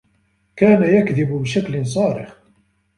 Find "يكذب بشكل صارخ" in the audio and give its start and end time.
0.83-2.37